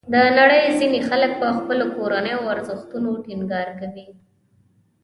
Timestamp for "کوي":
3.79-4.07